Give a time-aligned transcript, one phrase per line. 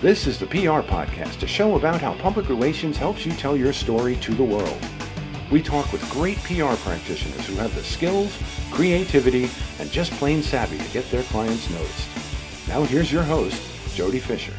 [0.00, 3.72] This is the PR Podcast, a show about how public relations helps you tell your
[3.72, 4.78] story to the world.
[5.50, 8.38] We talk with great PR practitioners who have the skills,
[8.70, 9.50] creativity,
[9.80, 12.68] and just plain savvy to get their clients noticed.
[12.68, 13.60] Now here's your host,
[13.96, 14.54] Jody Fisher.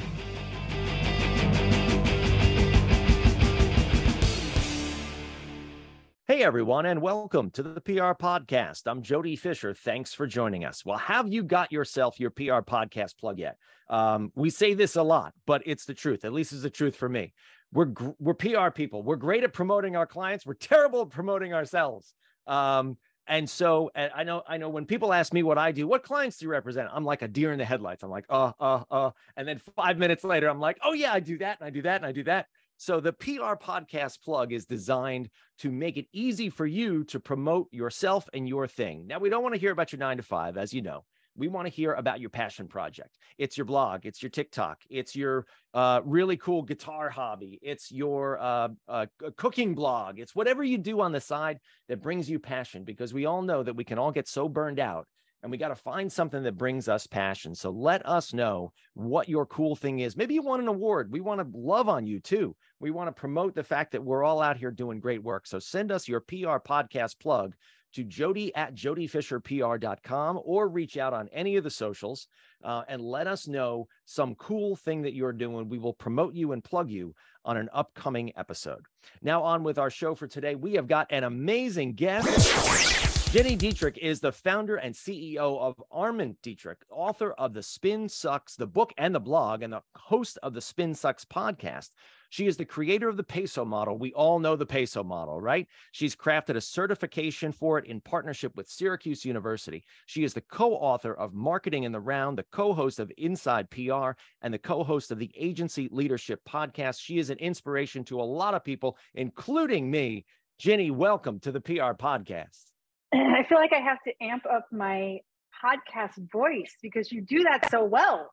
[6.39, 8.83] Hey everyone, and welcome to the PR Podcast.
[8.85, 9.73] I'm Jody Fisher.
[9.73, 10.85] Thanks for joining us.
[10.85, 13.57] Well, have you got yourself your PR podcast plug yet?
[13.89, 16.23] Um, we say this a lot, but it's the truth.
[16.23, 17.33] At least it's the truth for me.
[17.73, 19.03] We're we're PR people.
[19.03, 20.45] We're great at promoting our clients.
[20.45, 22.13] We're terrible at promoting ourselves.
[22.47, 22.97] Um,
[23.27, 26.03] and so and I know I know when people ask me what I do, what
[26.03, 26.87] clients do you represent?
[26.93, 28.01] I'm like a deer in the headlights.
[28.01, 31.19] I'm like, uh, uh, uh, and then five minutes later, I'm like, oh yeah, I
[31.19, 32.47] do that and I do that and I do that.
[32.81, 37.67] So the PR podcast plug is designed to make it easy for you to promote
[37.73, 39.05] yourself and your thing.
[39.05, 41.03] Now, we don't want to hear about your nine to five, as you know.
[41.35, 43.17] We want to hear about your passion project.
[43.37, 48.39] It's your blog, it's your TikTok, it's your uh, really cool guitar hobby, it's your
[48.39, 51.59] uh, uh, cooking blog, it's whatever you do on the side
[51.89, 52.85] that brings you passion.
[52.85, 55.05] Because we all know that we can all get so burned out
[55.41, 57.55] and we got to find something that brings us passion.
[57.55, 60.17] So let us know what your cool thing is.
[60.17, 61.11] Maybe you want an award.
[61.11, 62.55] We want to love on you too.
[62.79, 65.47] We want to promote the fact that we're all out here doing great work.
[65.47, 67.55] So send us your PR podcast plug
[67.93, 72.27] to jody at jodyfisherpr.com or reach out on any of the socials
[72.63, 75.69] uh, and let us know some cool thing that you're doing.
[75.69, 77.15] We will promote you and plug you
[77.45, 78.85] on an upcoming episode.
[79.21, 83.08] Now, on with our show for today, we have got an amazing guest.
[83.31, 88.55] Gini Dietrich is the founder and CEO of Arment Dietrich, author of The Spin Sucks,
[88.55, 91.91] the book and the blog, and the host of the Spin Sucks podcast.
[92.31, 93.99] She is the creator of the peso model.
[93.99, 95.67] We all know the peso model, right?
[95.91, 99.83] She's crafted a certification for it in partnership with Syracuse University.
[100.07, 103.69] She is the co author of Marketing in the Round, the co host of Inside
[103.69, 106.99] PR, and the co host of the Agency Leadership podcast.
[106.99, 110.25] She is an inspiration to a lot of people, including me.
[110.59, 112.68] Gini, welcome to the PR podcast.
[113.13, 115.19] I feel like I have to amp up my
[115.63, 118.31] podcast voice because you do that so well.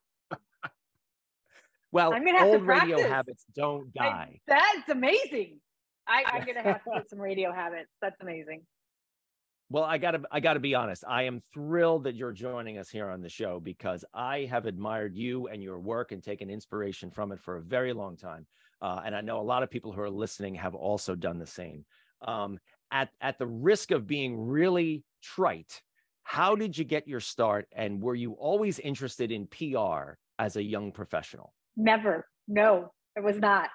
[1.92, 2.90] well, I'm gonna have old to practice.
[2.90, 4.04] radio habits don't die.
[4.04, 5.60] I, that's amazing.
[6.06, 7.90] I, I'm gonna have to get some radio habits.
[8.00, 8.62] That's amazing.
[9.68, 11.04] Well, I gotta I gotta be honest.
[11.08, 15.16] I am thrilled that you're joining us here on the show because I have admired
[15.16, 18.46] you and your work and taken inspiration from it for a very long time.
[18.80, 21.46] Uh, and I know a lot of people who are listening have also done the
[21.46, 21.84] same.
[22.22, 22.58] Um,
[22.90, 25.82] at at the risk of being really trite,
[26.22, 30.62] how did you get your start and were you always interested in PR as a
[30.62, 31.52] young professional?
[31.76, 32.26] Never.
[32.48, 33.70] No, it was not.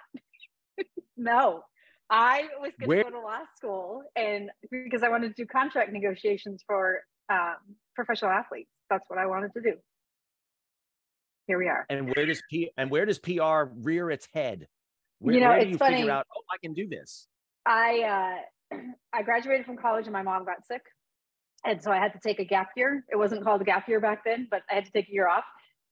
[1.17, 1.63] no.
[2.09, 5.93] I was going to go to law school and because I wanted to do contract
[5.93, 6.99] negotiations for
[7.31, 7.55] um,
[7.95, 8.69] professional athletes.
[8.89, 9.73] That's what I wanted to do.
[11.47, 11.85] Here we are.
[11.89, 14.67] And where does P and where does PR rear its head?
[15.19, 15.97] Where, you know, where do you funny.
[15.97, 17.27] figure out, oh, I can do this?
[17.65, 18.41] I uh,
[19.13, 20.81] I graduated from college and my mom got sick.
[21.63, 23.03] And so I had to take a gap year.
[23.11, 25.27] It wasn't called a gap year back then, but I had to take a year
[25.27, 25.43] off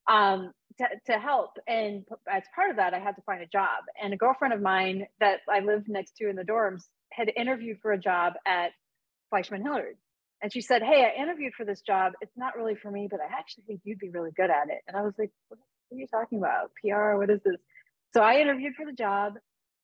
[0.10, 1.52] um, to, to help.
[1.68, 3.84] And as part of that, I had to find a job.
[4.02, 7.78] And a girlfriend of mine that I lived next to in the dorms had interviewed
[7.82, 8.72] for a job at
[9.30, 9.96] Fleishman Hillard.
[10.42, 12.14] And she said, Hey, I interviewed for this job.
[12.22, 14.82] It's not really for me, but I actually think you'd be really good at it.
[14.88, 15.60] And I was like, What
[15.92, 16.72] are you talking about?
[16.82, 17.18] PR?
[17.18, 17.58] What is this?
[18.14, 19.34] So I interviewed for the job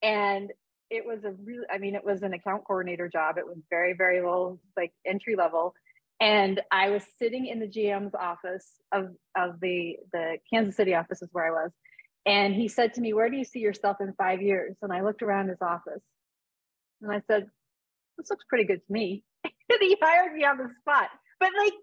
[0.01, 0.51] and
[0.90, 3.38] it was a really i mean it was an account coordinator job.
[3.38, 5.73] It was very very low like entry level.
[6.19, 11.22] And i was sitting in the gm's office of of the the kansas city office
[11.22, 11.72] is where i was.
[12.25, 14.75] And he said to me where do you see yourself in five years?
[14.81, 16.03] And i looked around his office.
[17.02, 17.47] And i said
[18.17, 19.23] this looks pretty good to me.
[19.67, 21.09] And he hired me on the spot.
[21.40, 21.73] But like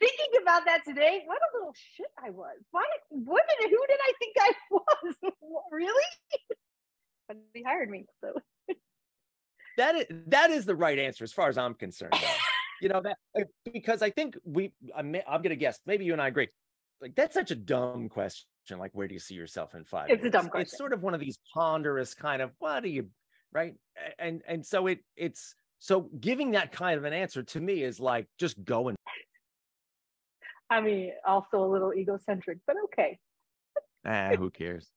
[0.00, 2.56] thinking about that today what a little shit i was.
[2.70, 5.14] Why what did who did i think i was?
[5.70, 6.02] Really
[7.28, 8.06] but he hired me.
[8.20, 8.32] So
[9.76, 12.14] that is that is the right answer as far as I'm concerned.
[12.82, 16.22] you know that uh, because I think we I'm, I'm gonna guess maybe you and
[16.22, 16.48] I agree.
[17.00, 18.46] Like that's such a dumb question.
[18.78, 20.10] Like where do you see yourself in five?
[20.10, 20.28] It's years?
[20.28, 20.62] a dumb question.
[20.62, 23.08] It's sort of one of these ponderous kind of what do you
[23.52, 23.74] right
[24.18, 28.00] and and so it it's so giving that kind of an answer to me is
[28.00, 28.96] like just going.
[30.70, 33.18] I mean, also a little egocentric, but okay.
[34.04, 34.90] ah, who cares?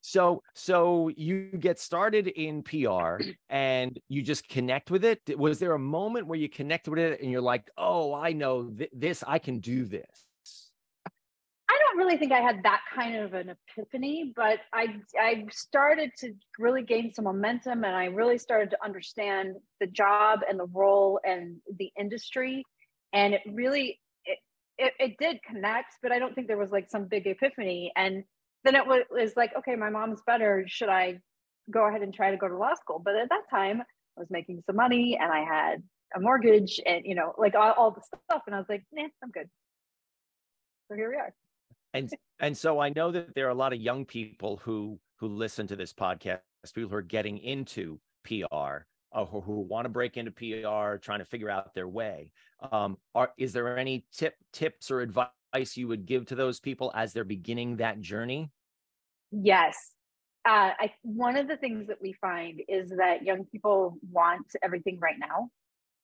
[0.00, 5.20] So so you get started in PR and you just connect with it.
[5.38, 8.70] Was there a moment where you connected with it and you're like, "Oh, I know
[8.70, 10.26] th- this, I can do this."
[11.68, 16.10] I don't really think I had that kind of an epiphany, but I I started
[16.18, 20.66] to really gain some momentum and I really started to understand the job and the
[20.66, 22.64] role and the industry
[23.12, 24.38] and it really it,
[24.78, 28.24] it, it did connect, but I don't think there was like some big epiphany and
[28.64, 30.64] then it was like, okay, my mom's better.
[30.66, 31.20] Should I
[31.70, 33.00] go ahead and try to go to law school?
[33.02, 35.82] But at that time, I was making some money and I had
[36.14, 38.42] a mortgage and, you know, like all, all the stuff.
[38.46, 39.48] And I was like, nah, I'm good.
[40.90, 41.32] So here we are.
[41.92, 45.28] And and so I know that there are a lot of young people who who
[45.28, 46.40] listen to this podcast,
[46.74, 51.18] people who are getting into PR, uh, who, who want to break into PR, trying
[51.18, 52.30] to figure out their way.
[52.72, 55.28] Um, are is there any tip tips or advice
[55.76, 58.50] you would give to those people as they're beginning that journey?
[59.30, 59.92] Yes.
[60.48, 64.98] Uh, I, one of the things that we find is that young people want everything
[65.00, 65.50] right now.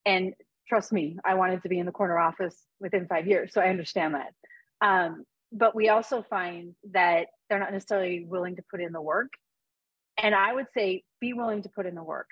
[0.05, 0.35] And
[0.69, 3.53] trust me, I wanted to be in the corner office within five years.
[3.53, 4.33] So I understand that.
[4.81, 9.33] Um, but we also find that they're not necessarily willing to put in the work.
[10.19, 12.29] And I would say be willing to put in the work.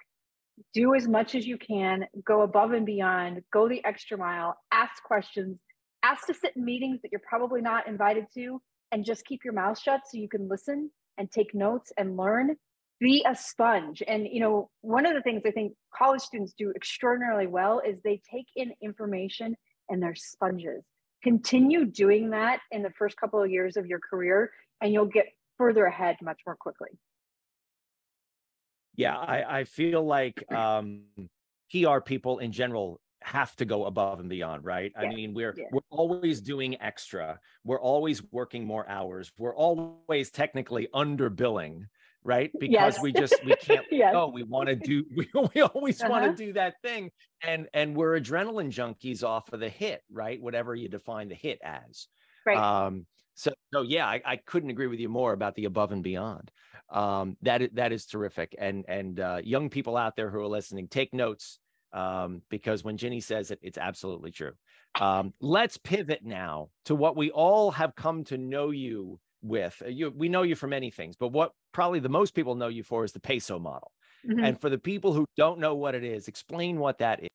[0.72, 5.02] Do as much as you can, go above and beyond, go the extra mile, ask
[5.02, 5.58] questions,
[6.04, 8.60] ask to sit in meetings that you're probably not invited to,
[8.92, 12.56] and just keep your mouth shut so you can listen and take notes and learn.
[13.00, 14.02] Be a sponge.
[14.06, 18.00] And, you know, one of the things I think college students do extraordinarily well is
[18.00, 19.56] they take in information
[19.88, 20.84] and they're sponges.
[21.22, 25.26] Continue doing that in the first couple of years of your career, and you'll get
[25.58, 26.90] further ahead much more quickly.
[28.96, 31.02] Yeah, I, I feel like um,
[31.70, 34.93] PR people in general have to go above and beyond, right?
[34.94, 35.09] Yeah.
[35.09, 35.65] I mean, we're yeah.
[35.73, 37.41] we're always doing extra.
[37.65, 39.32] We're always working more hours.
[39.38, 41.88] We're always technically under billing,
[42.23, 42.50] right?
[42.59, 43.00] Because yes.
[43.00, 44.12] we just we can't yes.
[44.12, 44.29] go.
[44.29, 46.11] We want to do we, we always uh-huh.
[46.11, 47.11] want to do that thing.
[47.43, 50.41] And and we're adrenaline junkies off of the hit, right?
[50.41, 52.09] Whatever you define the hit as.
[52.44, 52.59] Right.
[52.59, 56.03] Um so so yeah, I, I couldn't agree with you more about the above and
[56.03, 56.50] beyond.
[56.93, 58.55] Um that is that is terrific.
[58.59, 61.59] And and uh young people out there who are listening, take notes
[61.94, 64.52] um, because when Gini says it, it's absolutely true.
[65.00, 69.81] Um, let's pivot now to what we all have come to know you with.
[69.85, 72.69] Uh, you, we know you for many things, but what probably the most people know
[72.69, 73.93] you for is the peso model.
[74.29, 74.44] Mm-hmm.
[74.44, 77.29] And for the people who don't know what it is, explain what that is.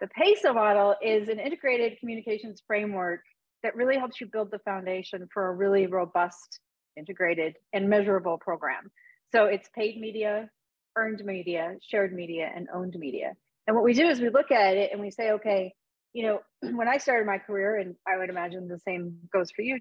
[0.00, 3.20] The peso model is an integrated communications framework
[3.62, 6.60] that really helps you build the foundation for a really robust,
[6.96, 8.90] integrated, and measurable program.
[9.32, 10.48] So it's paid media,
[10.96, 13.32] earned media, shared media, and owned media.
[13.66, 15.74] And what we do is we look at it and we say, okay,
[16.12, 16.40] you know,
[16.76, 19.78] when I started my career, and I would imagine the same goes for you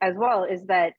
[0.00, 0.94] as well, is that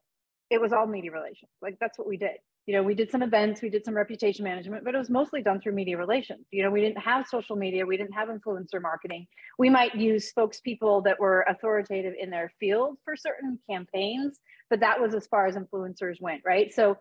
[0.49, 1.51] it was all media relations.
[1.61, 2.37] Like that's what we did.
[2.65, 5.43] You know, we did some events, we did some reputation management, but it was mostly
[5.43, 6.47] done through media relations.
[6.49, 9.27] You know, we didn't have social media, we didn't have influencer marketing.
[9.59, 14.39] We might use spokespeople that were authoritative in their field for certain campaigns,
[14.71, 16.73] but that was as far as influencers went, right?
[16.73, 16.97] So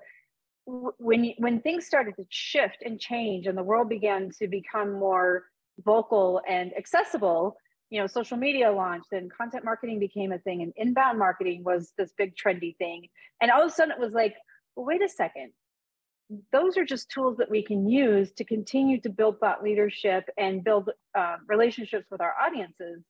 [0.67, 5.45] when when things started to shift and change and the world began to become more
[5.85, 7.57] vocal and accessible
[7.91, 11.93] you know social media launched and content marketing became a thing and inbound marketing was
[11.97, 13.07] this big trendy thing.
[13.41, 14.35] And all of a sudden it was like
[14.75, 15.53] well, wait a second.
[16.51, 20.65] Those are just tools that we can use to continue to build thought leadership and
[20.65, 23.05] build uh, relationships with our audiences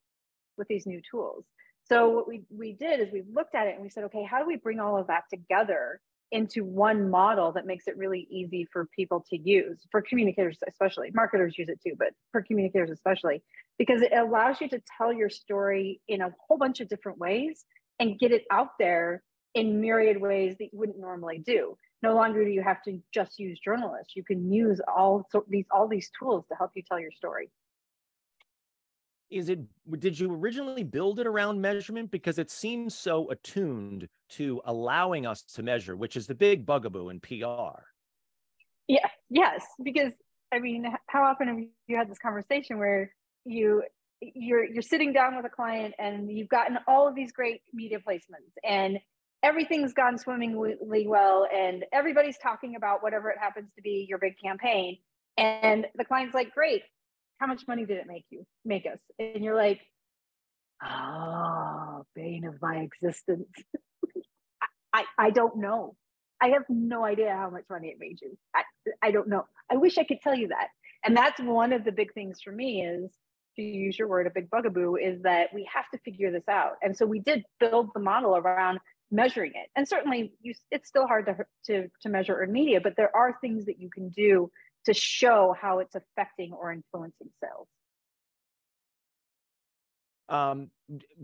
[0.59, 1.47] with these new tools.
[1.89, 4.39] So what we, we did is we looked at it and we said okay how
[4.39, 6.01] do we bring all of that together
[6.35, 11.11] into one model that makes it really easy for people to use for communicators especially
[11.15, 13.43] marketers use it too but for communicators especially
[13.79, 17.65] because it allows you to tell your story in a whole bunch of different ways
[18.01, 19.23] and get it out there
[19.55, 21.77] in myriad ways that you wouldn't normally do.
[22.03, 24.15] No longer do you have to just use journalists.
[24.15, 27.51] You can use all so these all these tools to help you tell your story
[29.35, 29.59] is it
[29.99, 32.11] did you originally build it around measurement?
[32.11, 37.09] Because it seems so attuned to allowing us to measure which is the big bugaboo
[37.09, 37.35] in pr
[38.89, 40.13] yeah yes because
[40.53, 43.13] i mean how often have you had this conversation where
[43.45, 43.83] you
[44.21, 47.99] you're you're sitting down with a client and you've gotten all of these great media
[47.99, 48.99] placements and
[49.43, 54.35] everything's gone swimmingly well and everybody's talking about whatever it happens to be your big
[54.43, 54.97] campaign
[55.37, 56.83] and the client's like great
[57.45, 59.01] how much money did it make you make us?
[59.19, 59.81] And you're like
[60.83, 63.49] oh bane of my existence.
[64.95, 65.95] I, I don't know.
[66.41, 68.39] I have no idea how much money it made you.
[68.55, 68.63] I,
[69.03, 69.45] I don't know.
[69.71, 70.69] I wish i could tell you that.
[71.05, 73.11] And that's one of the big things for me is
[73.57, 76.73] to use your word a big bugaboo is that we have to figure this out.
[76.83, 78.79] And so we did build the model around
[79.11, 79.69] measuring it.
[79.77, 81.37] And certainly you, it's still hard to,
[81.67, 84.51] to to measure in media but there are things that you can do
[84.87, 87.69] to show how it's affecting or influencing sales.
[90.29, 90.71] Um,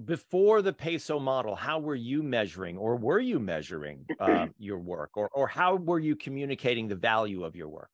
[0.05, 5.11] before the peso model, how were you measuring, or were you measuring uh, your work,
[5.15, 7.91] or or how were you communicating the value of your work?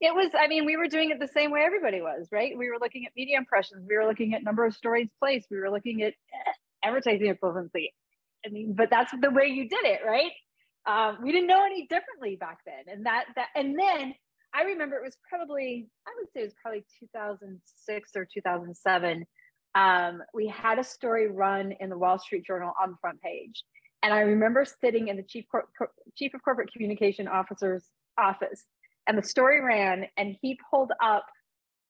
[0.00, 2.58] It was, I mean, we were doing it the same way everybody was, right?
[2.58, 5.60] We were looking at media impressions, we were looking at number of stories placed, we
[5.60, 6.14] were looking at
[6.82, 7.90] advertising equivalency.
[8.44, 10.32] I mean, but that's the way you did it, right?
[10.86, 14.14] Um, we didn't know any differently back then, and that that and then
[14.54, 19.26] I remember it was probably I would say it was probably 2006 or 2007.
[19.74, 23.64] Um, we had a story run in the Wall Street Journal on the front page,
[24.02, 25.68] and I remember sitting in the chief cor-
[26.16, 27.84] chief of corporate communication officer's
[28.18, 28.64] office,
[29.06, 31.24] and the story ran, and he pulled up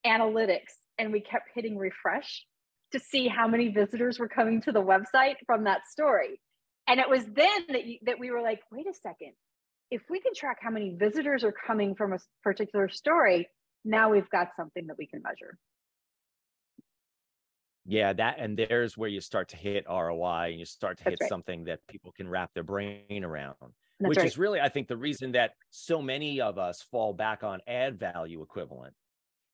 [0.06, 2.44] analytics, and we kept hitting refresh
[2.92, 6.40] to see how many visitors were coming to the website from that story.
[6.86, 9.32] And it was then that you, that we were like, wait a second,
[9.92, 13.46] if we can track how many visitors are coming from a particular story,
[13.84, 15.58] now we've got something that we can measure.
[17.84, 21.14] Yeah, that and there's where you start to hit ROI and you start to That's
[21.14, 21.28] hit right.
[21.28, 23.56] something that people can wrap their brain around.
[23.60, 24.26] That's which right.
[24.26, 27.98] is really, I think, the reason that so many of us fall back on ad
[27.98, 28.94] value equivalent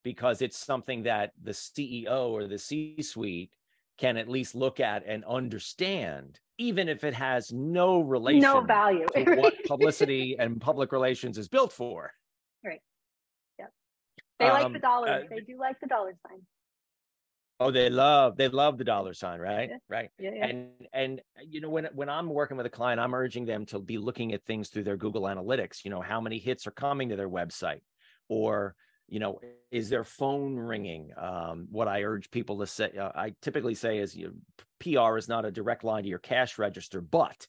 [0.04, 3.50] because it's something that the CEO or the C suite
[3.98, 9.06] can at least look at and understand, even if it has no relation no value.
[9.14, 12.12] to what publicity and public relations is built for.
[12.64, 12.80] Right.
[13.58, 13.72] Yep.
[14.38, 15.08] They like um, the dollar.
[15.08, 16.40] uh, they do like the dollar sign.
[17.60, 19.68] Oh, they love they love the dollar sign, right?
[19.70, 19.78] Yeah.
[19.88, 20.10] Right.
[20.18, 20.46] Yeah, yeah.
[20.46, 23.80] And and you know when when I'm working with a client, I'm urging them to
[23.80, 25.84] be looking at things through their Google Analytics.
[25.84, 27.80] You know how many hits are coming to their website,
[28.28, 28.76] or
[29.08, 31.12] you know is their phone ringing?
[31.16, 34.34] Um, what I urge people to say, uh, I typically say is you,
[34.80, 37.46] PR is not a direct line to your cash register, but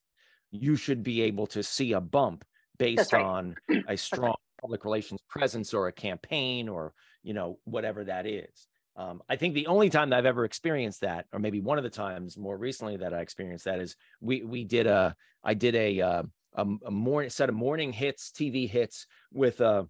[0.51, 2.43] you should be able to see a bump
[2.77, 3.23] based right.
[3.23, 3.55] on
[3.87, 8.67] a strong public relations presence or a campaign or you know whatever that is.
[8.95, 11.85] Um, I think the only time that I've ever experienced that, or maybe one of
[11.85, 15.75] the times more recently that I experienced that, is we we did a I did
[15.75, 16.23] a uh,
[16.53, 19.87] a, a morning set of morning hits, TV hits with a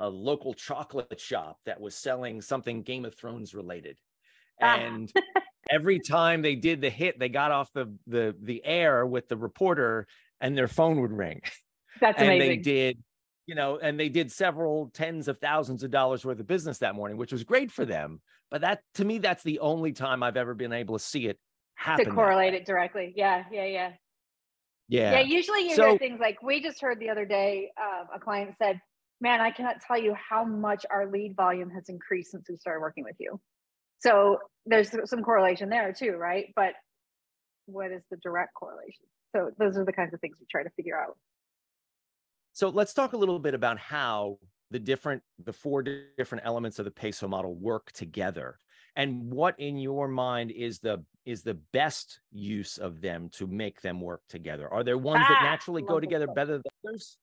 [0.00, 3.98] a local chocolate shop that was selling something Game of Thrones related,
[4.60, 4.76] Ah.
[4.76, 5.12] and
[5.70, 9.36] every time they did the hit, they got off the the the air with the
[9.36, 10.06] reporter,
[10.40, 11.40] and their phone would ring
[12.00, 12.48] That's and amazing.
[12.48, 13.02] they did
[13.46, 16.94] you know and they did several tens of thousands of dollars worth of business that
[16.94, 20.36] morning which was great for them but that to me that's the only time i've
[20.36, 21.38] ever been able to see it
[21.74, 23.12] happen to correlate it directly.
[23.16, 23.92] Yeah, yeah, yeah.
[24.88, 28.08] yeah, Yeah, usually you So- hear things like we just heard the other day, um,
[28.14, 28.78] a client said,
[29.20, 32.80] Man, I cannot tell you how much our lead volume has increased since we started
[32.80, 33.40] working with you.
[33.98, 36.46] So there's some correlation there too, right?
[36.56, 36.72] But
[37.66, 39.04] what is the direct correlation?
[39.34, 41.16] So those are the kinds of things we try to figure out.
[42.52, 44.38] so let's talk a little bit about how
[44.70, 45.82] the different the four
[46.16, 48.58] different elements of the peso model work together
[48.96, 53.80] and what in your mind is the is the best use of them to make
[53.82, 57.18] them work together are there ones that Ah, naturally go together better than others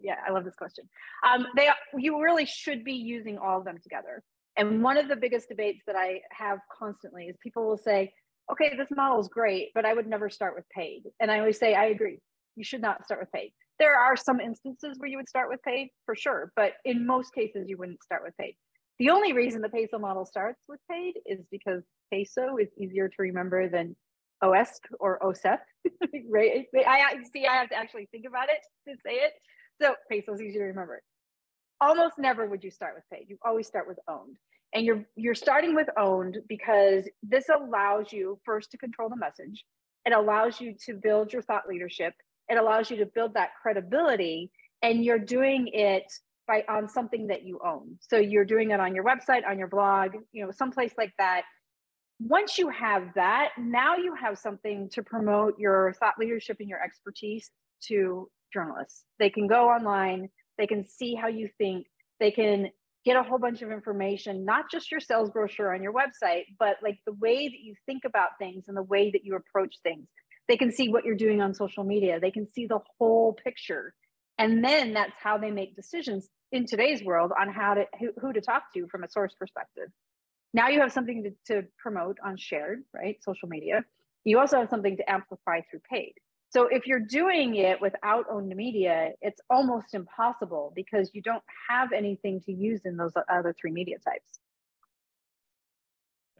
[0.00, 0.88] Yeah, I love this question.
[1.28, 4.22] Um, they you really should be using all of them together.
[4.56, 8.12] And one of the biggest debates that I have constantly is people will say,
[8.50, 11.58] "Okay, this model is great, but I would never start with paid." And I always
[11.58, 12.18] say, "I agree.
[12.56, 15.62] You should not start with paid." There are some instances where you would start with
[15.62, 18.56] paid for sure, but in most cases you wouldn't start with paid.
[18.98, 23.14] The only reason the peso model starts with paid is because peso is easier to
[23.18, 23.96] remember than
[24.42, 25.58] OSP or OSEP,
[26.28, 26.66] right?
[26.86, 27.46] I- see.
[27.46, 29.32] I have to actually think about it to say it.
[29.80, 31.02] So peso is easier to remember.
[31.80, 33.26] Almost never would you start with paid.
[33.28, 34.36] You always start with owned.
[34.74, 39.64] And you're you're starting with owned because this allows you first to control the message.
[40.04, 42.14] It allows you to build your thought leadership.
[42.48, 44.50] It allows you to build that credibility.
[44.82, 46.04] And you're doing it
[46.46, 47.96] by on something that you own.
[48.00, 51.42] So you're doing it on your website, on your blog, you know, someplace like that.
[52.18, 56.82] Once you have that, now you have something to promote your thought leadership and your
[56.82, 57.50] expertise
[57.82, 59.04] to journalists.
[59.18, 60.28] They can go online,
[60.58, 61.86] they can see how you think,
[62.18, 62.70] they can
[63.04, 66.76] get a whole bunch of information, not just your sales brochure on your website, but
[66.82, 70.06] like the way that you think about things and the way that you approach things.
[70.48, 73.94] They can see what you're doing on social media, they can see the whole picture.
[74.38, 78.32] And then that's how they make decisions in today's world on how to who, who
[78.32, 79.88] to talk to from a source perspective.
[80.52, 83.16] Now you have something to, to promote on shared, right?
[83.22, 83.84] Social media.
[84.24, 86.14] You also have something to amplify through paid.
[86.50, 91.92] So if you're doing it without owned media, it's almost impossible because you don't have
[91.92, 94.40] anything to use in those other three media types.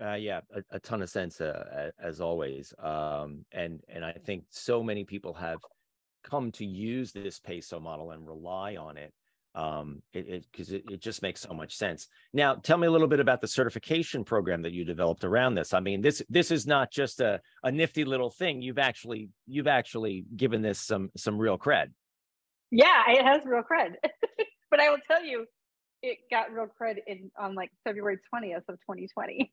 [0.02, 4.44] Uh, yeah, a, a ton of sense uh, as always, um, and and I think
[4.48, 5.58] so many people have
[6.24, 9.12] come to use this peso model and rely on it.
[9.54, 12.06] Um, it because it, it, just makes so much sense.
[12.32, 15.74] Now, tell me a little bit about the certification program that you developed around this.
[15.74, 18.62] I mean, this this is not just a a nifty little thing.
[18.62, 21.86] You've actually you've actually given this some some real cred.
[22.70, 23.94] Yeah, it has real cred,
[24.70, 25.46] but I will tell you,
[26.00, 29.52] it got real cred in on like February twentieth of twenty twenty.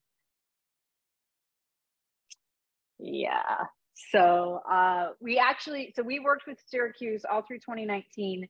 [2.99, 3.65] Yeah.
[4.11, 8.47] So uh, we actually, so we worked with Syracuse all through 2019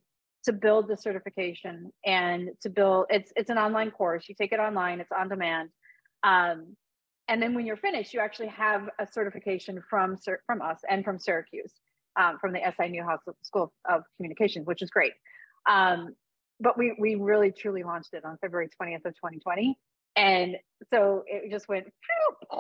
[0.48, 3.06] to build the certification and to build.
[3.10, 4.28] It's it's an online course.
[4.30, 5.02] You take it online.
[5.02, 5.70] It's on demand.
[6.24, 6.76] Um,
[7.28, 11.20] and then when you're finished, you actually have a certification from from us and from
[11.20, 11.74] Syracuse,
[12.16, 15.12] um, from the SI Newhouse School of Communications, which is great.
[15.70, 16.16] Um,
[16.62, 19.78] but we we really truly launched it on February 20th of 2020,
[20.16, 20.56] and
[20.90, 21.88] so it just went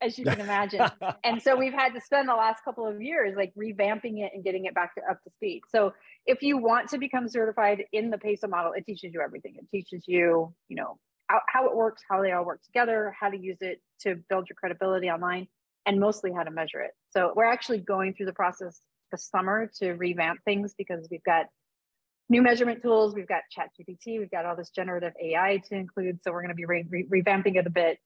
[0.00, 0.80] as you can imagine.
[1.24, 4.44] and so we've had to spend the last couple of years like revamping it and
[4.44, 5.62] getting it back to up to speed.
[5.68, 5.92] So
[6.26, 9.54] if you want to become certified in the PESO model, it teaches you everything.
[9.56, 10.98] It teaches you, you know,
[11.28, 14.48] how, how it works, how they all work together, how to use it to build
[14.48, 15.48] your credibility online,
[15.86, 16.92] and mostly how to measure it.
[17.10, 21.46] So we're actually going through the process this summer to revamp things because we've got
[22.28, 23.14] new measurement tools.
[23.14, 24.18] We've got Chat GPT.
[24.18, 26.22] We've got all this generative AI to include.
[26.22, 27.98] So we're going to be re- re- revamping it a bit.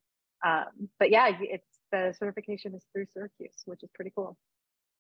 [0.44, 4.36] Um, but yeah, it's the certification is through Syracuse, which is pretty cool.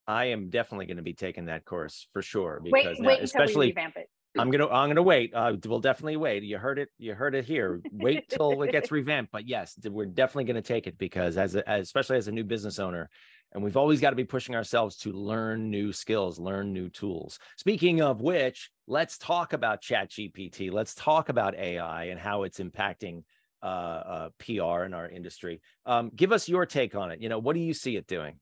[0.06, 2.60] I am definitely going to be taking that course for sure.
[2.62, 4.08] Because wait, wait especially revamp it.
[4.38, 5.34] I'm gonna I'm gonna wait.
[5.34, 6.44] Uh, we'll definitely wait.
[6.44, 6.88] You heard it.
[6.98, 7.80] You heard it here.
[7.92, 9.32] Wait till it gets revamped.
[9.32, 12.44] But yes, we're definitely gonna take it because as, a, as especially as a new
[12.44, 13.10] business owner,
[13.52, 17.40] and we've always got to be pushing ourselves to learn new skills, learn new tools.
[17.56, 20.70] Speaking of which, let's talk about Chat GPT.
[20.70, 23.24] Let's talk about AI and how it's impacting
[23.62, 25.60] uh, uh, PR in our industry.
[25.86, 27.20] Um, give us your take on it.
[27.20, 28.38] You know, what do you see it doing?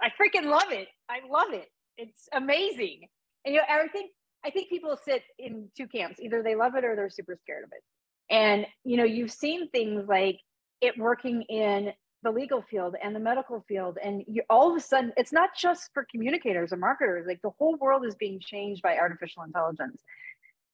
[0.00, 0.88] I freaking love it.
[1.08, 1.68] I love it.
[1.96, 3.08] It's amazing.
[3.44, 4.10] And you know, I think
[4.44, 6.20] I think people sit in two camps.
[6.20, 7.82] Either they love it or they're super scared of it.
[8.30, 10.38] And you know, you've seen things like
[10.80, 14.80] it working in the legal field and the medical field and you all of a
[14.80, 18.80] sudden it's not just for communicators or marketers like the whole world is being changed
[18.80, 20.02] by artificial intelligence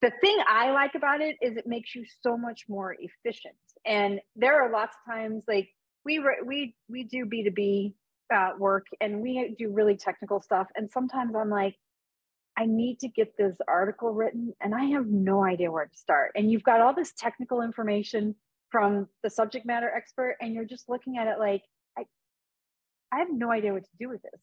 [0.00, 3.54] the thing i like about it is it makes you so much more efficient.
[3.84, 5.68] And there are lots of times like
[6.04, 7.94] we we we do b2b
[8.34, 10.68] uh, work and we do really technical stuff.
[10.76, 11.76] And sometimes i'm like
[12.56, 16.32] i need to get this article written and i have no idea where to start.
[16.36, 18.34] And you've got all this technical information
[18.70, 21.62] from the subject matter expert and you're just looking at it like
[21.98, 22.04] i
[23.12, 24.40] i have no idea what to do with this.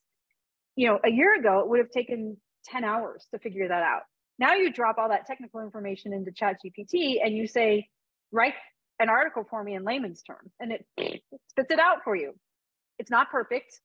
[0.76, 4.02] You know a year ago it would have taken 10 hours to figure that out
[4.40, 7.88] now you drop all that technical information into chat gpt and you say
[8.32, 8.54] write
[9.00, 10.86] an article for me in layman's terms and it
[11.50, 12.34] spits it out for you.
[12.98, 13.82] It's not perfect.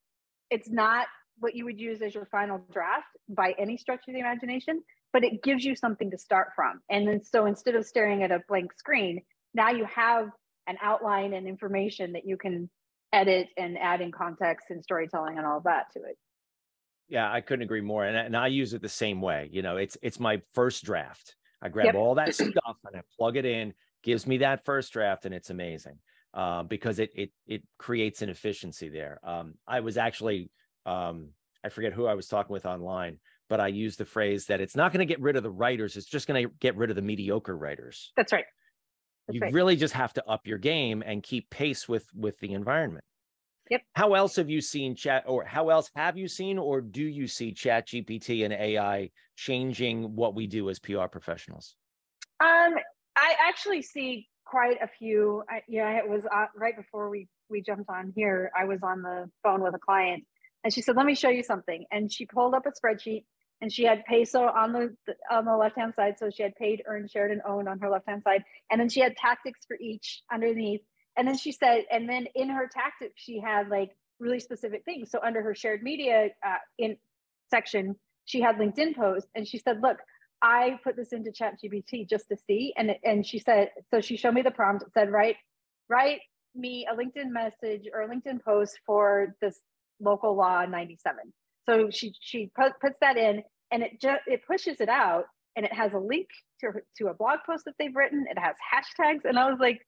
[0.50, 1.06] It's not
[1.38, 4.82] what you would use as your final draft by any stretch of the imagination
[5.12, 6.80] but it gives you something to start from.
[6.88, 9.22] And then so instead of staring at a blank screen
[9.54, 10.28] now you have
[10.66, 12.70] an outline and information that you can
[13.12, 16.16] edit and add in context and storytelling and all that to it.
[17.11, 18.05] Yeah, I couldn't agree more.
[18.05, 19.51] And, and I use it the same way.
[19.53, 21.35] You know, it's it's my first draft.
[21.61, 21.94] I grab yep.
[21.96, 25.51] all that stuff and I plug it in, gives me that first draft, and it's
[25.51, 25.99] amazing
[26.35, 29.18] uh, because it it it creates an efficiency there.
[29.25, 30.51] Um, I was actually
[30.87, 31.31] um,
[31.64, 33.18] I forget who I was talking with online,
[33.49, 35.96] but I used the phrase that it's not going to get rid of the writers;
[35.96, 38.12] it's just going to get rid of the mediocre writers.
[38.16, 38.44] That's right.
[39.27, 39.53] That's you right.
[39.53, 43.05] really just have to up your game and keep pace with with the environment.
[43.70, 43.83] Yep.
[43.94, 47.28] How else have you seen chat or how else have you seen or do you
[47.28, 51.76] see chat GPT and AI changing what we do as PR professionals?
[52.40, 52.74] Um,
[53.16, 55.44] I actually see quite a few.
[55.48, 58.50] I, yeah, it was uh, right before we we jumped on here.
[58.59, 60.24] I was on the phone with a client,
[60.64, 63.24] and she said, "Let me show you something." And she pulled up a spreadsheet
[63.61, 64.94] and she had peso on the
[65.30, 67.90] on the left hand side so she had paid earned shared and owned on her
[67.90, 70.80] left hand side and then she had tactics for each underneath
[71.16, 75.11] and then she said and then in her tactics she had like really specific things.
[75.11, 76.96] So under her shared media uh, in
[77.51, 77.96] section
[78.27, 79.99] she had linkedin posts and she said look
[80.42, 82.73] i put this into chat gpt just to see.
[82.77, 84.83] And and she said so she showed me the prompt.
[84.85, 85.37] It said write
[85.88, 86.20] write
[86.55, 89.61] me a linkedin message or a linkedin post for this
[90.01, 91.33] local law 97
[91.70, 95.25] so she she put, puts that in, and it just it pushes it out,
[95.57, 96.29] and it has a link
[96.61, 98.25] to to a blog post that they've written.
[98.29, 99.87] It has hashtags, and I was like,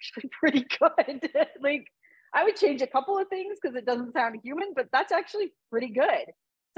[0.00, 1.30] actually pretty good.
[1.62, 1.86] like
[2.34, 5.52] I would change a couple of things because it doesn't sound human, but that's actually
[5.70, 6.26] pretty good.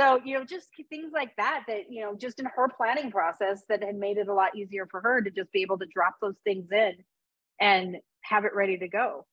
[0.00, 3.62] So, you know, just things like that, that, you know, just in her planning process
[3.68, 6.14] that had made it a lot easier for her to just be able to drop
[6.22, 6.94] those things in
[7.60, 9.26] and have it ready to go.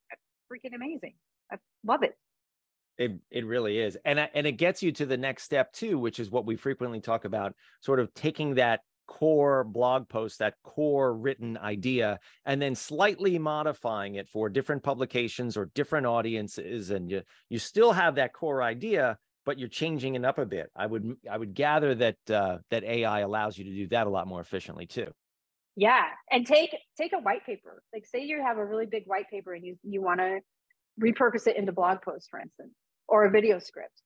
[0.51, 1.13] freaking amazing.
[1.51, 2.15] I love it.
[2.97, 6.19] It it really is, and and it gets you to the next step too, which
[6.19, 11.13] is what we frequently talk about, sort of taking that core blog post, that core
[11.13, 17.23] written idea, and then slightly modifying it for different publications or different audiences, and you
[17.49, 20.69] you still have that core idea, but you're changing it up a bit.
[20.75, 24.11] I would I would gather that uh, that AI allows you to do that a
[24.11, 25.11] lot more efficiently too.
[25.75, 27.81] Yeah, and take take a white paper.
[27.91, 30.39] Like say you have a really big white paper and you you want to
[31.01, 32.75] repurpose it into blog posts, for instance
[33.09, 34.01] or a video script.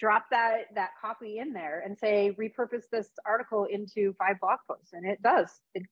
[0.00, 4.90] Drop that that copy in there and say repurpose this article into five blog posts,
[4.92, 5.50] and it does.
[5.74, 5.82] It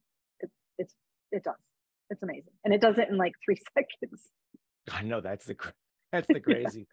[0.41, 0.95] it it's
[1.33, 1.55] it does.
[2.11, 4.23] It's amazing, and it does it in like three seconds.
[4.93, 5.57] I know that's the
[6.13, 6.87] that's the crazy.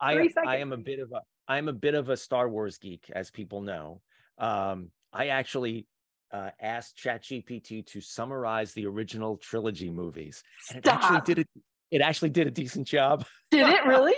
[0.00, 3.10] I I am a bit of a I'm a bit of a Star Wars geek,
[3.12, 4.00] as people know.
[4.38, 5.86] Um, I actually
[6.32, 11.02] uh, asked ChatGPT to summarize the original trilogy movies, and it Stop.
[11.02, 11.48] actually did it.
[11.90, 13.26] It actually did a decent job.
[13.50, 14.14] Did it really?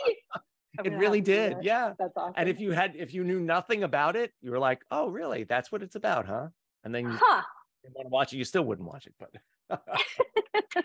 [0.87, 1.65] It really have to do did, that.
[1.65, 1.93] yeah.
[1.99, 2.35] That's awesome.
[2.37, 5.45] And if you had, if you knew nothing about it, you were like, "Oh, really?
[5.45, 6.49] That's what it's about, huh?"
[6.85, 7.43] And then you huh.
[7.83, 9.31] didn't want to watch it, you still wouldn't watch it, but.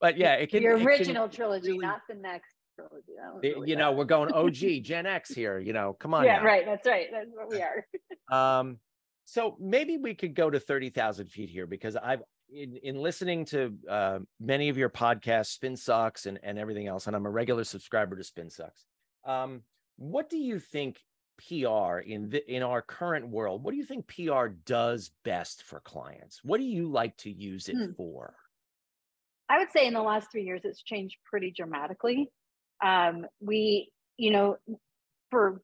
[0.00, 0.62] but yeah, it can.
[0.62, 3.12] the it can original trilogy, really- not the next trilogy.
[3.42, 3.98] Really you know, bad.
[3.98, 5.58] we're going OG Gen X here.
[5.58, 6.24] You know, come on.
[6.24, 6.44] yeah, now.
[6.44, 6.64] right.
[6.64, 7.06] That's right.
[7.10, 7.86] That's what we are.
[8.60, 8.78] Um,
[9.24, 13.74] so maybe we could go to 30,000 feet here because I've in, in listening to
[13.88, 17.64] uh, many of your podcasts, Spin Sucks and, and everything else, and I'm a regular
[17.64, 18.84] subscriber to Spin Sucks.
[19.24, 19.62] Um,
[19.96, 21.00] what do you think
[21.38, 23.62] PR in the, in our current world?
[23.62, 26.40] What do you think PR does best for clients?
[26.42, 27.92] What do you like to use it Hmm.
[27.96, 28.36] for?
[29.48, 32.30] I would say in the last three years, it's changed pretty dramatically.
[32.82, 34.56] Um, we, you know,
[35.30, 35.62] for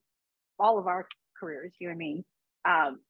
[0.58, 1.06] all of our
[1.38, 2.24] careers, you and me,
[2.64, 3.00] um,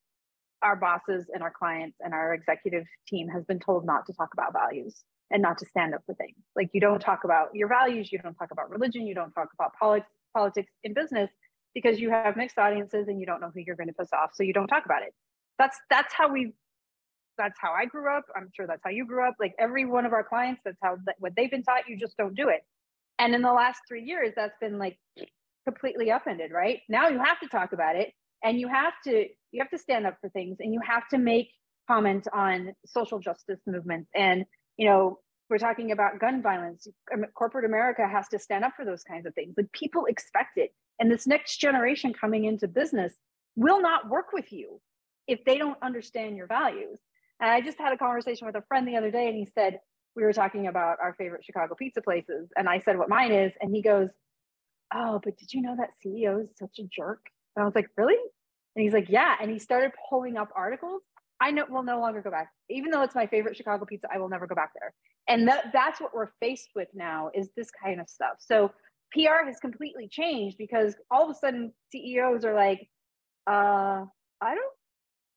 [0.63, 4.31] our bosses and our clients and our executive team has been told not to talk
[4.33, 6.37] about values and not to stand up for things.
[6.57, 9.49] Like you don't talk about your values, you don't talk about religion, you don't talk
[9.55, 11.31] about politics, politics in business
[11.75, 14.31] because you have mixed audiences and you don't know who you're going to piss off,
[14.35, 15.15] so you don't talk about it.
[15.59, 16.53] That's that's how we
[17.37, 18.25] that's how I grew up.
[18.37, 19.37] I'm sure that's how you grew up.
[19.39, 21.89] Like every one of our clients, that's how that, what they've been taught.
[21.89, 22.63] You just don't do it.
[23.19, 24.99] And in the last three years, that's been like
[25.65, 26.53] completely upended.
[26.53, 28.13] Right now, you have to talk about it,
[28.43, 31.19] and you have to you have to stand up for things, and you have to
[31.19, 31.51] make
[31.89, 34.11] comments on social justice movements.
[34.15, 34.45] And
[34.77, 35.19] you know,
[35.51, 36.87] we're talking about gun violence.
[37.13, 39.55] Um, corporate America has to stand up for those kinds of things.
[39.57, 43.15] Like people expect it, and this next generation coming into business
[43.57, 44.81] will not work with you
[45.27, 46.99] if they don't understand your values.
[47.41, 49.81] And I just had a conversation with a friend the other day, and he said,
[50.17, 52.49] We were talking about our favorite Chicago pizza places.
[52.57, 53.53] And I said what mine is.
[53.61, 54.11] And he goes,
[54.93, 57.21] Oh, but did you know that CEO is such a jerk?
[57.55, 58.17] And I was like, Really?
[58.75, 59.37] And he's like, Yeah.
[59.41, 61.03] And he started pulling up articles.
[61.41, 62.51] I know will no longer go back.
[62.69, 64.93] Even though it's my favorite Chicago pizza, I will never go back there.
[65.29, 68.37] And that, that's what we're faced with now is this kind of stuff.
[68.39, 68.73] So
[69.13, 72.89] PR has completely changed because all of a sudden CEOs are like,
[73.47, 74.05] uh,
[74.41, 74.73] I don't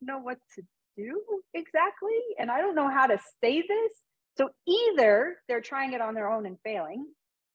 [0.01, 0.63] know what to
[0.97, 1.21] do
[1.53, 3.93] exactly and i don't know how to say this
[4.37, 7.05] so either they're trying it on their own and failing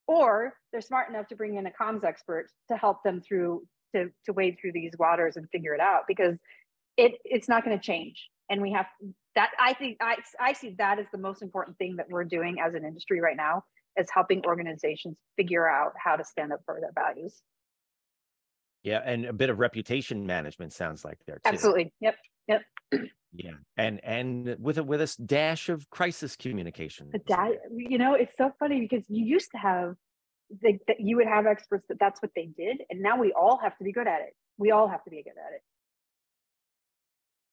[0.06, 3.62] or they're smart enough to bring in a comms expert to help them through
[3.94, 6.36] to, to wade through these waters and figure it out because
[6.96, 8.86] it it's not going to change and we have
[9.34, 12.56] that i think I, I see that as the most important thing that we're doing
[12.60, 13.62] as an industry right now
[13.96, 17.40] is helping organizations figure out how to stand up for their values.
[18.82, 21.40] Yeah, and a bit of reputation management sounds like there too.
[21.46, 21.92] absolutely.
[22.00, 22.16] Yep
[22.48, 22.62] yep.
[23.32, 27.08] Yeah, and and with a with a dash of crisis communication.
[27.10, 29.94] But that you know it's so funny because you used to have
[30.62, 33.76] that you would have experts that that's what they did and now we all have
[33.78, 34.34] to be good at it.
[34.56, 35.60] We all have to be good at it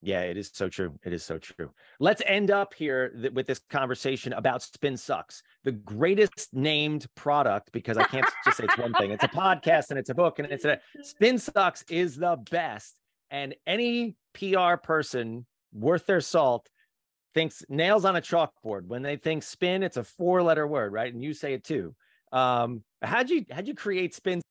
[0.04, 1.00] Yeah, it is so true.
[1.06, 1.72] It is so true.
[2.00, 7.72] Let's end up here th- with this conversation about Spin Sucks, the greatest named product,
[7.72, 9.12] because I can't just say it's one thing.
[9.12, 13.00] It's a podcast and it's a book and it's a Spin Sucks is the best.
[13.32, 16.70] And any PR person worth their salt
[17.34, 18.88] thinks nails on a chalkboard.
[18.88, 21.12] When they think spin, it's a four letter word, right?
[21.14, 21.96] And you say it too.
[22.34, 24.42] Um, how'd you how'd you create Spin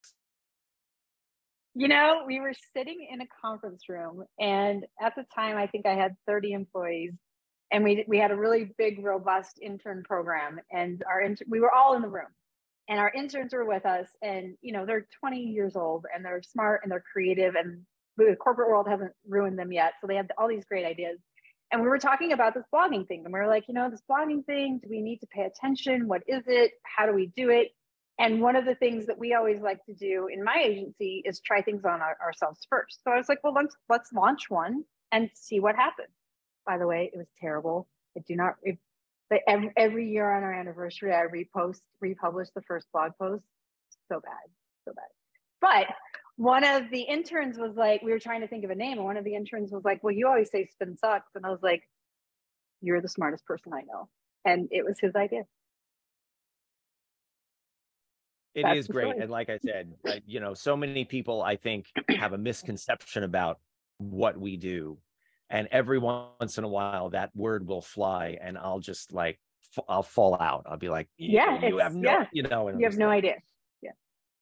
[1.75, 5.87] you know we were sitting in a conference room and at the time i think
[5.87, 7.13] i had 30 employees
[7.71, 11.73] and we we had a really big robust intern program and our int- we were
[11.73, 12.27] all in the room
[12.89, 16.43] and our interns were with us and you know they're 20 years old and they're
[16.43, 17.81] smart and they're creative and
[18.19, 21.19] the corporate world hasn't ruined them yet so they have all these great ideas
[21.73, 24.03] and we were talking about this blogging thing and we were like you know this
[24.11, 26.07] blogging thing do we need to pay attention?
[26.07, 26.73] What is it?
[26.83, 27.69] How do we do it
[28.19, 31.41] and one of the things that we always like to do in my agency is
[31.41, 33.01] try things on our, ourselves first.
[33.05, 36.09] So i was like well let's let's launch one and see what happens.
[36.67, 37.89] By the way it was terrible.
[38.17, 38.55] I do not
[39.31, 43.45] but every, every year on our anniversary i repost republish the first blog post.
[44.09, 44.51] So bad
[44.85, 45.05] so bad.
[45.61, 45.95] But
[46.37, 49.05] one of the interns was like we were trying to think of a name and
[49.05, 51.63] one of the interns was like well you always say spin sucks and i was
[51.63, 51.83] like
[52.81, 54.09] you're the smartest person i know.
[54.45, 55.45] And it was his idea
[58.55, 59.07] It That's is great.
[59.11, 59.23] story.
[59.23, 59.95] And like I said,
[60.27, 63.61] you know, so many people I think have a misconception about
[63.99, 64.99] what we do.
[65.49, 69.39] And every once in a while that word will fly and I'll just like
[69.77, 70.65] f- I'll fall out.
[70.67, 72.27] I'll be like, Yeah, you have no, yeah.
[72.33, 73.37] you know, you have no idea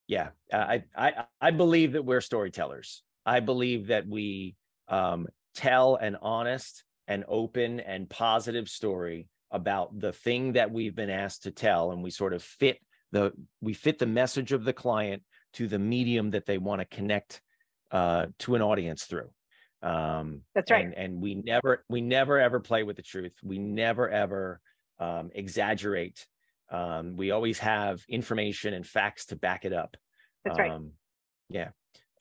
[0.07, 3.03] Yeah, I I I believe that we're storytellers.
[3.25, 4.57] I believe that we
[4.89, 11.11] um, tell an honest and open and positive story about the thing that we've been
[11.11, 12.79] asked to tell, and we sort of fit
[13.13, 15.23] the we fit the message of the client
[15.55, 17.41] to the medium that they want to connect
[17.91, 19.31] uh, to an audience through.
[19.83, 20.85] Um, That's right.
[20.85, 23.33] And, and, we never we never ever play with the truth.
[23.43, 24.61] We never ever
[24.99, 26.27] um, exaggerate.
[26.71, 29.97] Um, we always have information and facts to back it up.
[30.45, 30.71] That's right.
[30.71, 30.93] Um,
[31.49, 31.71] yeah.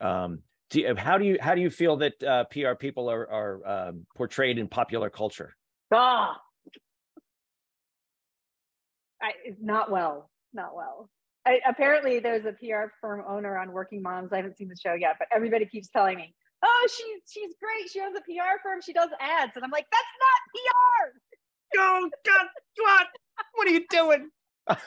[0.02, 3.30] Um, do you, how do you how do you feel that uh, PR people are
[3.30, 5.56] are um, portrayed in popular culture?
[5.91, 6.39] Ah,
[9.21, 11.09] I, not well, not well.
[11.45, 14.33] I, apparently, there's a PR firm owner on Working Moms.
[14.33, 16.33] I haven't seen the show yet, but everybody keeps telling me,
[16.63, 17.89] "Oh, she's she's great.
[17.89, 18.81] She owns a PR firm.
[18.81, 21.19] She does ads," and I'm like, "That's not PR."
[21.77, 23.07] Oh God, what?
[23.53, 24.29] What are you doing?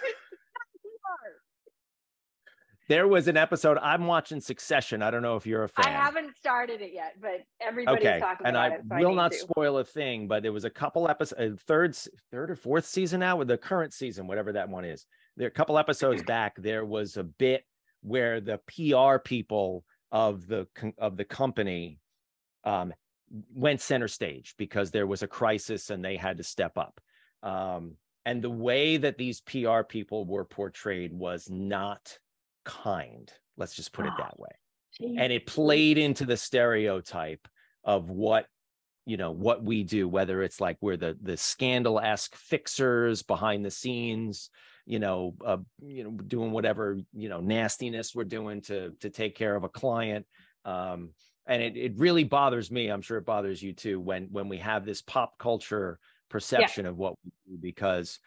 [2.88, 3.78] There was an episode.
[3.78, 5.02] I'm watching Succession.
[5.02, 5.86] I don't know if you're a fan.
[5.86, 8.18] I haven't started it yet, but everybody's okay.
[8.20, 8.80] talking and about I it.
[8.86, 9.38] So will I not to.
[9.38, 11.96] spoil a thing, but there was a couple episodes, uh, third,
[12.30, 15.06] third or fourth season now, with the current season, whatever that one is.
[15.36, 17.64] There, a couple episodes back, there was a bit
[18.02, 20.66] where the PR people of the
[20.98, 21.98] of the company
[22.64, 22.92] um,
[23.54, 27.00] went center stage because there was a crisis and they had to step up.
[27.42, 32.18] Um, and the way that these PR people were portrayed was not
[32.64, 33.32] kind.
[33.56, 34.50] Let's just put it that way.
[35.00, 37.48] And it played into the stereotype
[37.82, 38.46] of what
[39.04, 43.70] you know what we do whether it's like we're the the scandal-esque fixers behind the
[43.70, 44.48] scenes
[44.86, 49.36] you know uh, you know doing whatever you know nastiness we're doing to to take
[49.36, 50.26] care of a client
[50.64, 51.10] um
[51.46, 54.58] and it, it really bothers me i'm sure it bothers you too when when we
[54.58, 56.90] have this pop culture perception yeah.
[56.90, 58.18] of what we do because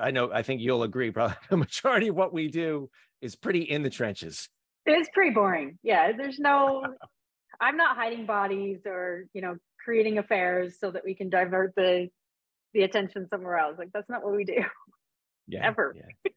[0.00, 2.88] I know I think you'll agree probably the majority of what we do
[3.20, 4.48] is pretty in the trenches.
[4.86, 5.78] It's pretty boring.
[5.82, 6.84] Yeah, there's no
[7.60, 12.08] I'm not hiding bodies or, you know, creating affairs so that we can divert the
[12.74, 13.76] the attention somewhere else.
[13.78, 14.62] Like that's not what we do.
[15.48, 15.66] Yeah.
[15.66, 15.94] Ever.
[15.96, 16.30] Yeah.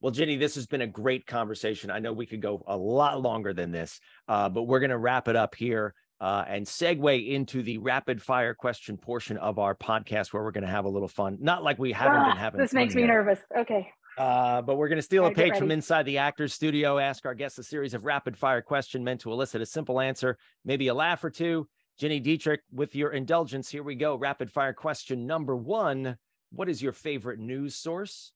[0.00, 1.90] Well, Gini, this has been a great conversation.
[1.90, 3.98] I know we could go a lot longer than this,
[4.28, 8.22] uh, but we're going to wrap it up here uh, and segue into the rapid
[8.22, 11.38] fire question portion of our podcast where we're going to have a little fun.
[11.40, 12.60] Not like we haven't ah, been having.
[12.60, 13.08] This makes me yet.
[13.08, 13.40] nervous.
[13.56, 13.88] Okay.
[14.16, 17.34] Uh, but we're going to steal a page from inside the actor's studio, ask our
[17.34, 20.94] guests a series of rapid fire question meant to elicit a simple answer, maybe a
[20.94, 21.68] laugh or two.
[22.00, 24.16] Gini Dietrich, with your indulgence, here we go.
[24.16, 26.16] Rapid fire question number one
[26.50, 28.32] What is your favorite news source?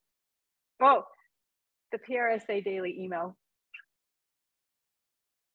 [0.82, 1.02] Oh,
[1.92, 3.36] the PRSA Daily email.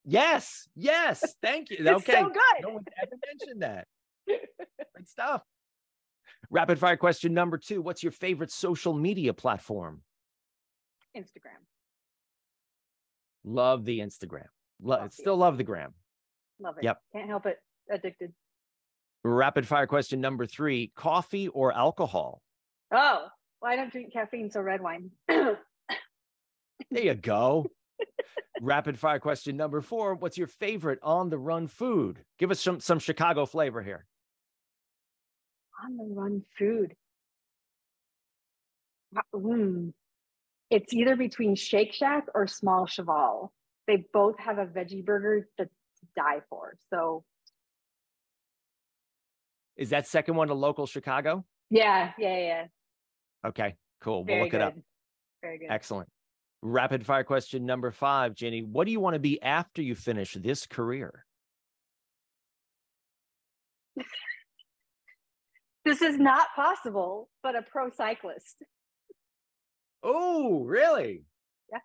[0.05, 1.35] Yes, yes.
[1.41, 1.77] Thank you.
[1.87, 2.13] Okay.
[2.13, 2.61] so good.
[2.61, 3.87] No one ever mentioned that.
[4.27, 5.41] Great stuff.
[6.49, 10.01] Rapid fire question number two What's your favorite social media platform?
[11.15, 11.61] Instagram.
[13.43, 14.47] Love the Instagram.
[14.81, 15.93] Love, still love the gram.
[16.59, 16.83] Love it.
[16.83, 16.97] Yep.
[17.13, 17.57] Can't help it.
[17.89, 18.33] Addicted.
[19.23, 22.41] Rapid fire question number three coffee or alcohol?
[22.91, 23.27] Oh,
[23.61, 25.11] well, I don't drink caffeine, so red wine.
[25.27, 25.57] there
[26.91, 27.65] you go.
[28.61, 30.15] Rapid fire question number four.
[30.15, 32.19] What's your favorite on the run food?
[32.39, 34.05] Give us some, some Chicago flavor here.
[35.83, 36.95] On the run food.
[39.35, 39.93] Mm.
[40.69, 43.53] It's either between Shake Shack or Small Cheval.
[43.87, 45.69] They both have a veggie burger that's
[45.99, 46.75] to die for.
[46.89, 47.23] So
[49.75, 51.45] is that second one a local Chicago?
[51.69, 52.65] Yeah, yeah, yeah.
[53.45, 54.23] Okay, cool.
[54.23, 54.61] Very we'll look good.
[54.61, 54.73] it up.
[55.41, 55.67] Very good.
[55.69, 56.09] Excellent.
[56.63, 58.65] Rapid fire question number five, Gini.
[58.65, 61.25] What do you want to be after you finish this career?
[65.85, 68.63] this is not possible, but a pro cyclist.
[70.01, 71.25] Oh, really?
[71.71, 71.79] Yeah.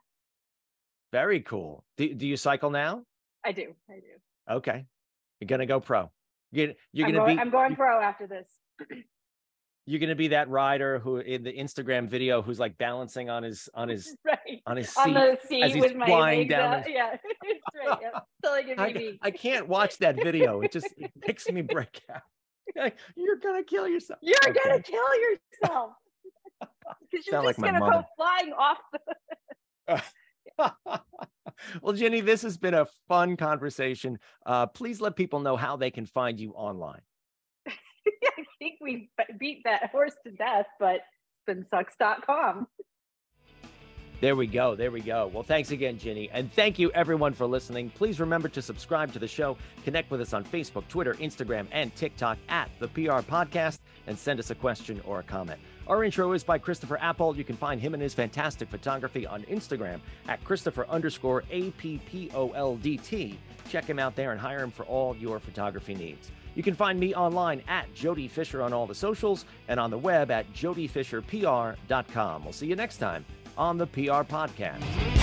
[1.12, 1.84] Very cool.
[1.96, 3.02] Do, do you cycle now?
[3.44, 3.74] I do.
[3.90, 4.54] I do.
[4.54, 4.86] Okay.
[5.40, 6.10] You're going to go pro.
[6.50, 7.34] You're, you're going to be.
[7.34, 7.40] be.
[7.40, 8.48] I'm going pro after this.
[9.86, 13.42] you're going to be that rider who in the Instagram video who's like balancing on
[13.42, 14.62] his on his right.
[14.66, 16.82] on his seat, on the seat as he's with my flying down.
[16.82, 16.92] His...
[16.92, 17.16] Yeah,
[18.76, 18.78] right.
[18.78, 20.60] I, I, can't watch that video.
[20.60, 22.22] It just it makes me break out.
[22.76, 24.20] Like, you're gonna kill yourself.
[24.22, 24.58] You're okay.
[24.64, 25.92] gonna kill yourself.
[26.60, 27.92] Because you're Sound just like gonna mother.
[27.92, 30.02] go flying off the.
[31.82, 34.18] well, Gini, this has been a fun conversation.
[34.46, 37.00] Uh, please let people know how they can find you online.
[38.62, 41.00] I think we beat that horse to death, but
[41.48, 42.68] spinsucks.com.
[44.20, 44.76] There we go.
[44.76, 45.28] There we go.
[45.34, 46.30] Well, thanks again, Gini.
[46.32, 47.90] And thank you, everyone, for listening.
[47.90, 51.92] Please remember to subscribe to the show, connect with us on Facebook, Twitter, Instagram, and
[51.96, 55.60] TikTok at the PR Podcast, and send us a question or a comment.
[55.88, 57.36] Our intro is by Christopher Appoldt.
[57.36, 59.98] You can find him and his fantastic photography on Instagram
[60.28, 63.40] at Christopher underscore A P P O L D T.
[63.68, 66.30] Check him out there and hire him for all your photography needs.
[66.54, 69.98] You can find me online at Jody Fisher on all the socials and on the
[69.98, 72.44] web at jodyfisherpr.com.
[72.44, 73.24] We'll see you next time
[73.56, 75.21] on the PR Podcast.